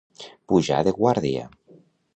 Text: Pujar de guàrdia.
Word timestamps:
Pujar 0.53 0.79
de 0.89 0.95
guàrdia. 0.97 1.47